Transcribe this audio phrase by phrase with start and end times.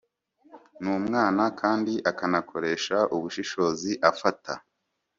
[0.81, 4.53] N umwana kandi akanakoresha ubushishozi afata